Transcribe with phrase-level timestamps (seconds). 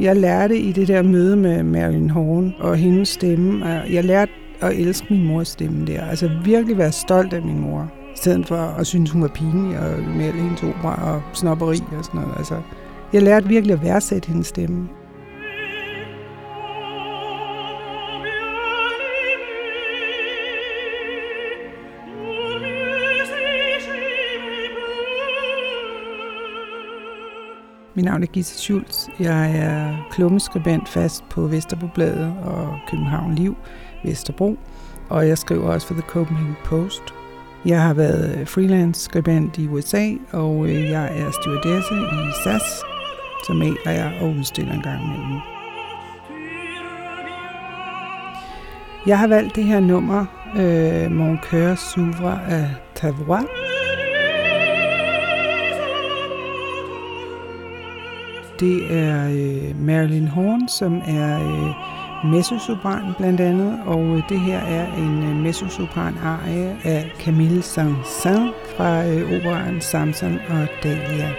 [0.00, 4.72] Jeg lærte i det der møde med Marilyn Horn og hendes stemme, jeg lærte at
[4.78, 6.04] elske min mors stemme der.
[6.04, 7.90] Altså virkelig være stolt af min mor.
[8.14, 12.04] I stedet for at synes, hun var pinlig og male hendes opera og snopperi og
[12.04, 12.34] sådan noget.
[12.38, 12.54] Altså,
[13.12, 14.88] jeg lærte virkelig at værdsætte hendes stemme.
[27.96, 29.08] Mit navn er Gita Schultz.
[29.18, 33.56] Jeg er klummeskribent fast på Vesterbobladet og København Liv,
[34.04, 34.58] Vesterbro.
[35.08, 37.02] Og jeg skriver også for The Copenhagen Post.
[37.64, 42.82] Jeg har været øh, freelance skribent i USA, og øh, jeg er stewardesse i SAS.
[43.46, 45.40] som maler jeg og udstiller en gang imellem.
[49.06, 53.63] Jeg har valgt det her nummer, øh, Mon Coeur s'ouvre af Tavois.
[58.60, 64.58] Det er øh, Marilyn Horn, som er øh, mezzosopran blandt andet, og øh, det her
[64.58, 71.30] er en øh, mezzosopran arie af Camille Saint-Saëns fra øh, operaen Samson og Dahlia.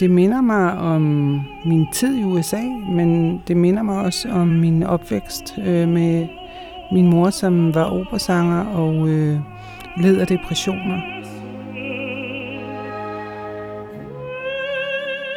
[0.00, 1.02] Det minder mig om
[1.64, 6.28] min tid i USA, men det minder mig også om min opvækst øh, med
[6.92, 9.38] min mor, som var operasanger og øh,
[9.96, 11.00] led af depressioner.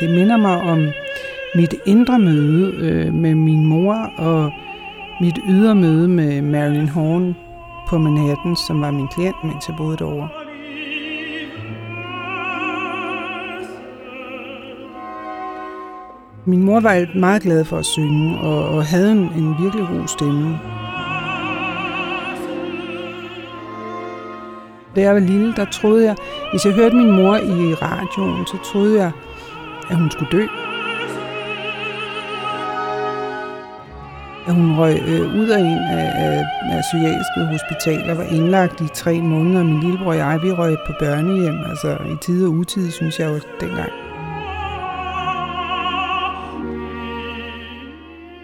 [0.00, 0.88] Det minder mig om
[1.54, 4.52] mit indre møde øh, med min mor og
[5.20, 7.36] mit ydre møde med Marilyn Horn
[7.88, 10.28] på Manhattan, som var min klient, mens jeg boede derovre.
[16.44, 20.08] Min mor var meget glad for at synge og, og havde en, en virkelig god
[20.08, 20.58] stemme.
[24.98, 26.16] Da jeg var lille, der troede jeg,
[26.52, 29.10] hvis jeg hørte min mor i radioen, så troede jeg,
[29.90, 30.46] at hun skulle dø.
[34.46, 38.88] At hun røg øh, ud af en af, af, af psykiatriske hospitaler, var indlagt i
[38.94, 39.64] tre måneder.
[39.64, 43.28] Min lillebror og jeg, vi røg på børnehjem, altså i tid og utid, synes jeg
[43.28, 43.92] jo dengang.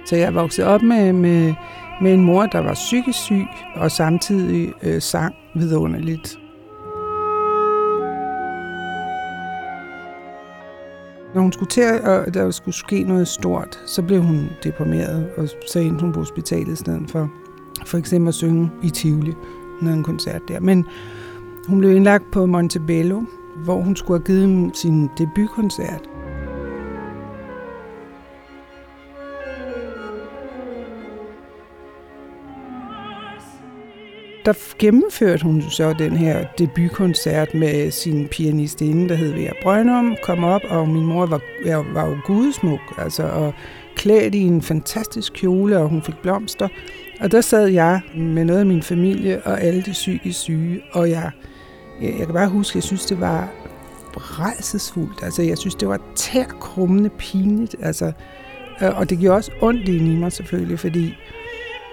[0.07, 1.55] Så jeg voksede op med, med,
[2.01, 6.39] med en mor, der var psykisk syg, og samtidig øh, sang vidunderligt.
[11.35, 15.49] Når hun skulle til, at der skulle ske noget stort, så blev hun deprimeret, og
[15.73, 17.31] så endte hun på hospitalet i stedet for
[17.87, 19.33] for eksempel at synge i Tivoli.
[19.79, 20.61] Hun havde en koncert der.
[20.61, 20.87] Men
[21.69, 23.23] hun blev indlagt på Montebello,
[23.65, 26.09] hvor hun skulle have givet sin debutkoncert.
[34.45, 40.45] Der gennemførte hun så den her debutkoncert med sin pianistinde, der hed Vera Brønum, kom
[40.45, 43.55] op, og min mor var, jeg var jo gudesmuk, altså, og
[43.97, 46.69] klædt i en fantastisk kjole, og hun fik blomster.
[47.21, 51.11] Og der sad jeg med noget af min familie og alle de psykisk syge, og
[51.11, 51.31] jeg,
[52.01, 53.49] jeg, jeg kan bare huske, jeg synes, det var
[54.17, 55.23] rejsesfuldt.
[55.23, 57.77] Altså, jeg synes, det var tærkrummende pinligt.
[57.83, 58.13] Altså,
[58.81, 61.15] og det gjorde også ondt i mig selvfølgelig, fordi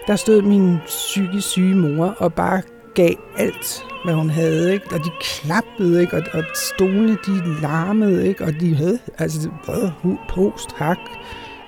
[0.07, 2.61] der stod min psykisk syge mor og bare
[2.93, 4.85] gav alt, hvad hun havde, ikke?
[4.91, 6.17] Og de klappede, ikke?
[6.17, 8.43] Og, og stolene, de larmede, ikke?
[8.43, 10.97] Og de havde, altså, hvad, post, hak.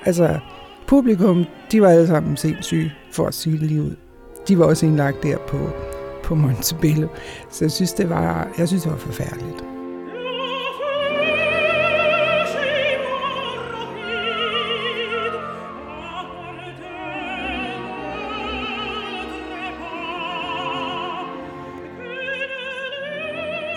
[0.05, 0.39] Altså,
[0.88, 3.95] publikum, de var alle sammen sindssyge, for at sige det lige ud.
[4.47, 5.57] De var også indlagt der på,
[6.23, 7.07] på Montebello.
[7.50, 9.72] Så jeg synes, det var, jeg synes, det var forfærdeligt.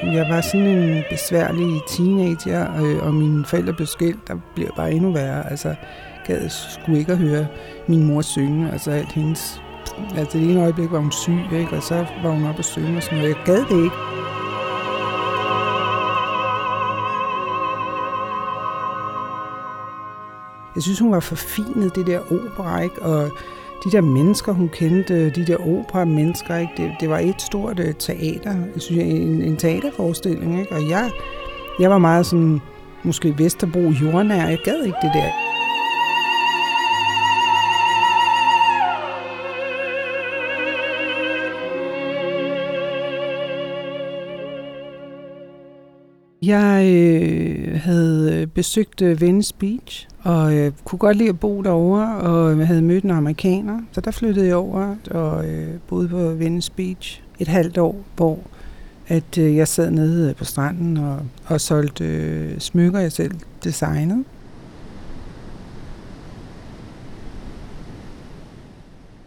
[0.02, 4.28] Jeg var sådan en besværlig teenager, øh, og mine forældre blev skilt.
[4.28, 5.50] Der blev bare endnu værre.
[5.50, 5.74] Altså,
[6.26, 7.46] gad skulle ikke at høre
[7.86, 8.72] min mor synge.
[8.72, 9.62] Altså alt hendes...
[10.16, 11.76] Altså det ene øjeblik var hun syg, ikke?
[11.76, 13.36] og så var hun oppe og synge og sådan noget.
[13.36, 13.96] Jeg gad det ikke.
[20.74, 23.02] Jeg synes, hun var forfinet, det der opera, ikke?
[23.02, 23.30] Og
[23.84, 26.72] de der mennesker, hun kendte, de der opera-mennesker, ikke?
[26.76, 30.72] Det, det var et stort øh, teater, jeg synes, en, en teaterforestilling, ikke?
[30.72, 31.10] og jeg,
[31.80, 32.60] jeg var meget sådan,
[33.02, 35.45] måske Vesterbro jordnær, jeg gad ikke det der.
[46.46, 51.62] Jeg øh, havde øh, besøgt øh, Venice Beach og øh, kunne godt lide at bo
[51.62, 56.08] derovre, og jeg havde mødt en amerikaner, så der flyttede jeg over og øh, boede
[56.08, 58.38] på Venice Beach et halvt år, hvor
[59.08, 63.32] at øh, jeg sad nede på stranden og, og solgte øh, smykker, jeg selv
[63.64, 64.24] designede.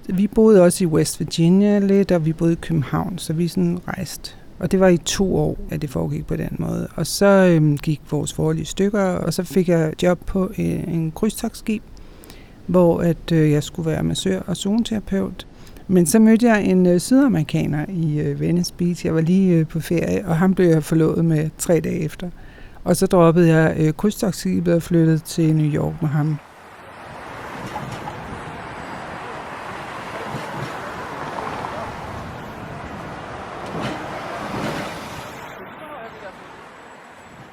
[0.10, 3.80] Vi boede også i West Virginia lidt, og vi boede i København, så vi sådan
[3.88, 4.32] rejste.
[4.60, 6.88] Og det var i to år, at det foregik på den måde.
[6.96, 10.94] Og så øhm, gik vores forhold i stykker, og så fik jeg job på øh,
[10.94, 11.84] en krydstogsskib,
[12.66, 15.48] hvor at øh, jeg skulle være massør og zoneterapeut.
[15.88, 19.06] Men så mødte jeg en øh, sydamerikaner i øh, Venice Beach.
[19.06, 22.30] Jeg var lige øh, på ferie, og ham blev jeg forlovet med tre dage efter.
[22.84, 26.38] Og så droppede jeg øh, krydstogsskibet og flyttede til New York med ham.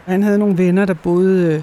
[0.06, 1.62] Han havde nogle venner, der boede øh,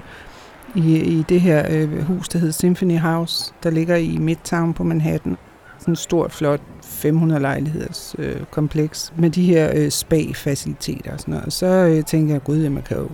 [0.84, 4.84] i, i det her øh, hus, der hed Symphony House, der ligger i Midtown på
[4.84, 5.36] Manhattan.
[5.78, 11.32] Sådan et stort, flot 500 lejligheders øh, kompleks med de her øh, spa-faciliteter og sådan
[11.32, 11.46] noget.
[11.46, 13.08] Og så øh, tænkte jeg, gud, man kan jo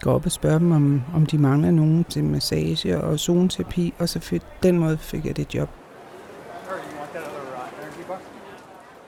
[0.00, 4.08] gå op og spørge dem, om, om de mangler nogen til massage og zoneterapi, og
[4.08, 5.68] så fik, den måde fik jeg det job.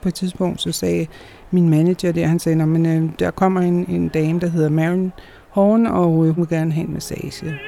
[0.01, 1.07] På et tidspunkt så sagde
[1.51, 5.13] min manager der, han sagde, men øh, der kommer en, en dame, der hedder Marion,
[5.51, 7.59] Horn, og hun vil gerne have en massage.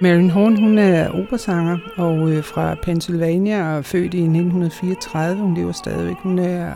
[0.00, 5.42] Marilyn Horn, hun er operasanger og øh, fra Pennsylvania og født i 1934.
[5.42, 6.16] Hun lever stadigvæk.
[6.16, 6.72] Hun er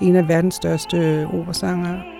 [0.00, 2.15] en af verdens største operasangere.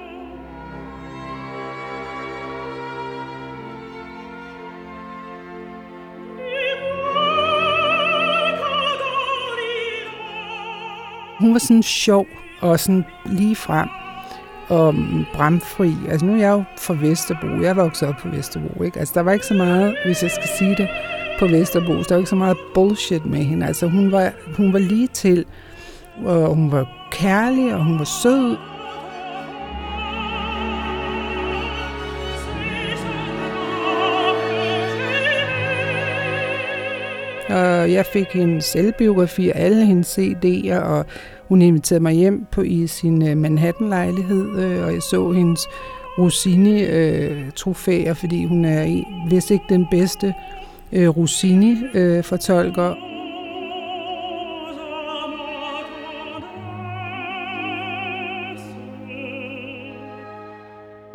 [11.38, 12.26] Hun var sådan sjov
[12.60, 13.88] og sådan lige frem
[14.68, 15.94] og mm, bramfri.
[16.08, 17.62] Altså nu er jeg jo fra Vesterbro.
[17.62, 18.82] Jeg voksede op på Vesterbro.
[18.82, 18.98] Ikke?
[18.98, 20.88] Altså der var ikke så meget, hvis jeg skal sige det,
[21.38, 21.92] på Vesterbro.
[21.92, 23.66] Der var ikke så meget bullshit med hende.
[23.66, 25.44] Altså hun var, hun var lige til,
[26.24, 28.56] og hun var kærlig, og hun var sød.
[37.86, 41.06] Og jeg fik en selvbiografi og alle hendes CD'er, og
[41.48, 45.60] hun inviterede mig hjem på i sin øh, Manhattan-lejlighed, øh, og jeg så hendes
[46.18, 50.34] Rossini-trofæer, øh, fordi hun er vist ikke den bedste
[50.92, 52.90] øh, Rossini-fortolker.
[52.90, 52.96] Øh,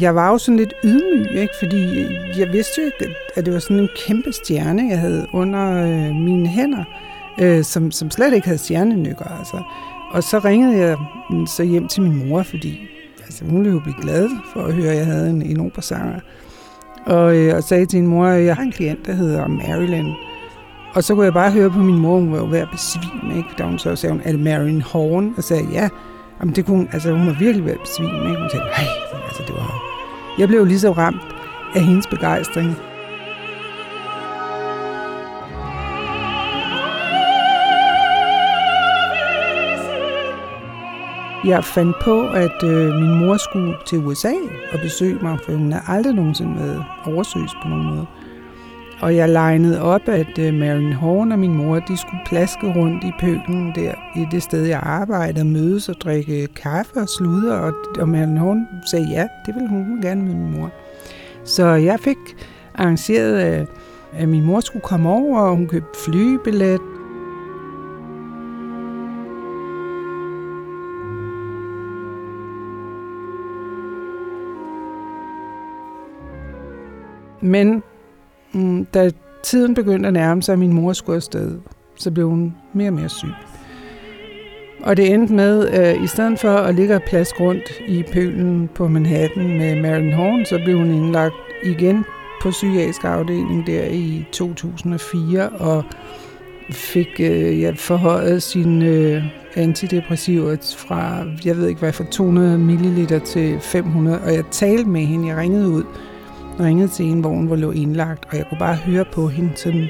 [0.01, 1.53] Jeg var jo sådan lidt ydmyg, ikke?
[1.59, 5.27] fordi øh, jeg vidste jo ikke, at det var sådan en kæmpe stjerne, jeg havde
[5.33, 6.83] under øh, mine hænder,
[7.41, 9.37] øh, som, som slet ikke havde stjernenykker.
[9.39, 9.63] Altså.
[10.11, 10.97] Og så ringede jeg
[11.47, 12.79] så hjem til min mor, fordi
[13.25, 16.19] altså, hun ville jo blive glad for at høre, at jeg havde en, en operasanger.
[17.05, 20.11] Og, øh, og sagde til min mor, at jeg har en klient, der hedder Marilyn.
[20.93, 23.37] Og så kunne jeg bare høre på min mor, hun var jo ved at besvime,
[23.37, 23.49] ikke?
[23.57, 25.33] Da hun så sagde, hun, er det Marilyn Horn?
[25.37, 25.89] Og sagde, ja.
[26.39, 28.41] Jamen, det kunne hun, altså, hun var virkelig ved at besvime, ikke?
[28.41, 28.87] Hun sagde, nej,
[29.27, 29.90] altså, det var...
[30.37, 31.35] Jeg blev lige så ramt
[31.75, 32.75] af hendes begejstring.
[41.45, 44.33] Jeg fandt på, at øh, min mor skulle til USA
[44.73, 48.05] og besøge mig, for hun har aldrig nogensinde været oversøgt på nogen måde.
[49.01, 53.03] Og jeg legnede op, at øh, Marilyn Horn og min mor, de skulle plaske rundt
[53.03, 57.55] i pøkken der i det sted, jeg arbejder, mødes og drikke kaffe og sludder.
[57.55, 60.71] Og, og Marilyn Horn sagde ja, det ville hun gerne med min mor.
[61.43, 62.17] Så jeg fik
[62.75, 63.67] arrangeret, øh,
[64.13, 66.81] at min mor skulle komme over, og hun købte flybillet
[77.43, 77.83] Men
[78.53, 79.11] mm, da
[79.43, 81.59] tiden begyndte at nærme sig, at min mor skulle afsted,
[81.95, 83.33] så blev hun mere og mere syg.
[84.83, 88.69] Og det endte med, at i stedet for at ligge og plads rundt i pølen
[88.75, 92.05] på Manhattan med Marilyn Horn, så blev hun indlagt igen
[92.41, 95.83] på psykiatrisk afdeling der i 2004, og
[96.71, 99.23] fik øh, ja, forhøjet sine øh,
[99.55, 105.01] antidepressiver fra, jeg ved ikke hvad, fra 200 ml til 500, og jeg talte med
[105.01, 105.83] hende, jeg ringede ud,
[106.59, 109.51] ringede til en, hvor hun var lå indlagt, og jeg kunne bare høre på hende,
[109.55, 109.87] sådan,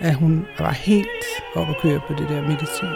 [0.00, 1.06] at hun var helt
[1.54, 2.88] oppe at køre på det der medicin.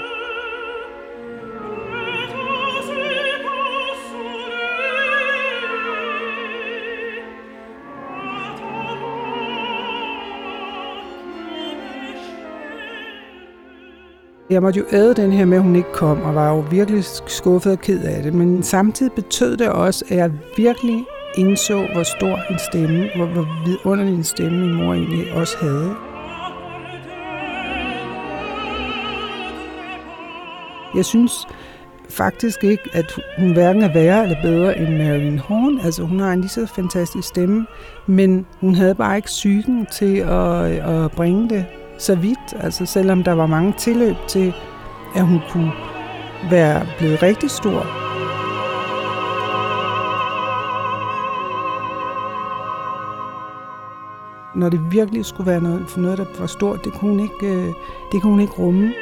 [14.50, 17.04] Jeg måtte jo æde den her med, at hun ikke kom, og var jo virkelig
[17.04, 18.34] skuffet og ked af det.
[18.34, 23.48] Men samtidig betød det også, at jeg virkelig indså, hvor stor en stemme, hvor, hvor
[23.66, 25.94] vidunderlig en stemme min mor egentlig også havde.
[30.94, 31.32] Jeg synes
[32.08, 35.80] faktisk ikke, at hun hverken er værre eller bedre end Marilyn Horn.
[35.84, 37.66] Altså hun har en lige så fantastisk stemme,
[38.06, 41.66] men hun havde bare ikke psyken til at, at bringe det
[41.98, 42.54] så vidt.
[42.60, 44.54] Altså selvom der var mange tilløb til,
[45.16, 45.72] at hun kunne
[46.50, 48.09] være blevet rigtig stor.
[54.60, 57.46] Når det virkelig skulle være noget, for noget, der var stort, det kunne hun ikke,
[57.46, 57.74] øh,
[58.12, 58.92] det kunne hun ikke rumme.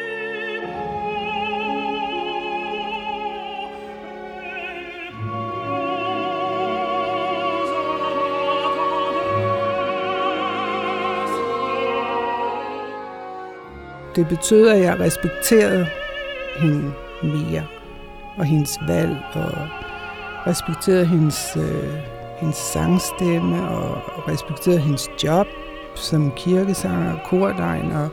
[14.17, 15.87] det betød, at jeg respekterede
[16.57, 17.67] hende mere,
[18.37, 19.69] og hendes valg, og
[20.47, 25.47] respekterede hendes, øh, hendes sangstemme, og respekterede hendes job
[25.95, 28.09] som kirkesanger og kordegn, og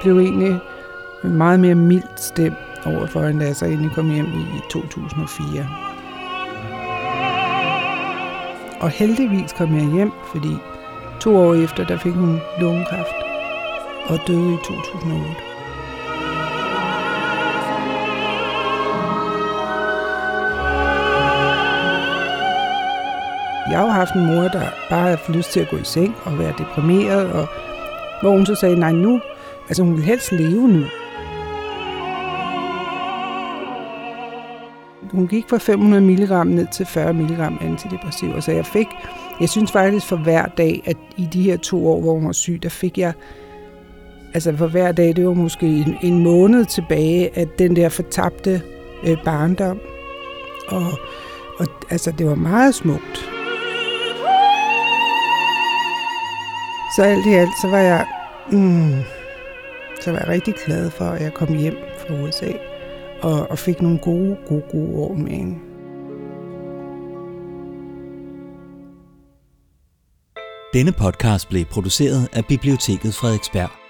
[0.00, 0.60] blev egentlig
[1.22, 2.56] meget mere mildt stemt
[2.86, 5.68] overfor, end da jeg så endelig kom hjem i 2004.
[8.80, 10.56] Og heldigvis kom jeg hjem, fordi
[11.20, 13.16] to år efter, der fik hun lungekræft
[14.08, 15.55] og døde i 2008.
[23.70, 26.38] Jeg har haft en mor, der bare har lyst til at gå i seng og
[26.38, 27.46] være deprimeret, og
[28.22, 29.20] hvor hun så sagde, nej nu,
[29.68, 30.84] altså hun vil helst leve nu.
[35.10, 38.86] Hun gik fra 500 mg ned til 40 mg antidepressiv, så jeg fik,
[39.40, 42.32] jeg synes faktisk for hver dag, at i de her to år, hvor hun var
[42.32, 43.12] syg, der fik jeg,
[44.34, 48.62] altså for hver dag, det var måske en, en måned tilbage, at den der fortabte
[49.06, 49.80] øh, barndom,
[50.68, 50.86] og,
[51.58, 53.35] og altså det var meget smukt.
[56.96, 58.06] Så alt i alt, så var jeg,
[58.52, 59.02] mm,
[60.00, 62.52] så var jeg rigtig glad for, at jeg kom hjem fra USA
[63.22, 65.58] og, og fik nogle gode, gode, gode år med hende.
[70.72, 73.85] Denne podcast blev produceret af Biblioteket Frederiksberg.